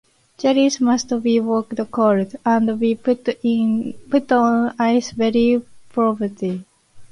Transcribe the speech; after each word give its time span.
Jellies 0.39 0.81
must 0.81 1.21
be 1.21 1.39
worked 1.39 1.77
cold, 1.91 2.35
and 2.43 2.79
be 2.79 2.95
put 2.95 3.27
on 4.31 4.73
ice 4.79 5.11
very 5.11 5.61
promptly. 5.89 6.65